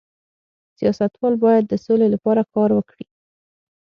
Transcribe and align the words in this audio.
سیاستوال 0.77 1.33
باید 1.43 1.63
د 1.67 1.73
سولې 1.85 2.07
لپاره 2.13 2.41
کار 2.53 2.69
وکړي 2.73 3.05